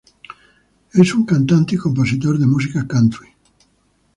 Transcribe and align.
Es 0.93 1.13
un 1.13 1.27
cantante 1.27 1.75
y 1.75 1.77
compositor 1.77 2.39
de 2.39 2.47
música 2.47 2.87
country. 2.87 3.27